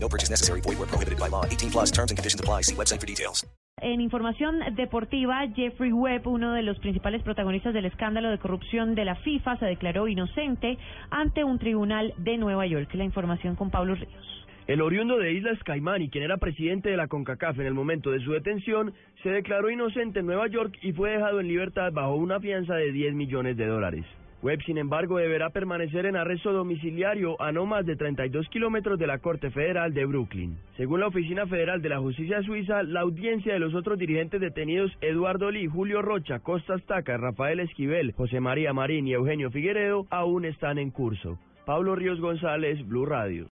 [0.00, 0.60] No purchase necessary.
[0.62, 1.44] Void where prohibited by law.
[1.44, 2.62] 18 plus terms and conditions apply.
[2.62, 3.44] See website for details.
[3.80, 9.04] En información deportiva, Jeffrey Webb, uno de los principales protagonistas del escándalo de corrupción de
[9.04, 10.78] la FIFA, se declaró inocente
[11.10, 12.92] ante un tribunal de Nueva York.
[12.94, 14.38] La información con Pablo Ríos.
[14.66, 18.10] El oriundo de Islas Caimán y quien era presidente de la CONCACAF en el momento
[18.10, 18.92] de su detención,
[19.22, 22.92] se declaró inocente en Nueva York y fue dejado en libertad bajo una fianza de
[22.92, 24.04] 10 millones de dólares.
[24.40, 29.06] Webb, sin embargo, deberá permanecer en arresto domiciliario a no más de 32 kilómetros de
[29.06, 30.56] la Corte Federal de Brooklyn.
[30.76, 34.92] Según la Oficina Federal de la Justicia Suiza, la audiencia de los otros dirigentes detenidos,
[35.00, 40.44] Eduardo Lee, Julio Rocha, Costa Estaca, Rafael Esquivel, José María Marín y Eugenio Figueredo, aún
[40.44, 41.38] están en curso.
[41.66, 43.46] Pablo Ríos González, Blue Radio.